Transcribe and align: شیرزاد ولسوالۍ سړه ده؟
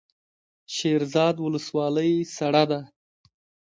شیرزاد 0.75 1.35
ولسوالۍ 1.41 2.13
سړه 2.35 2.63
ده؟ 2.69 2.79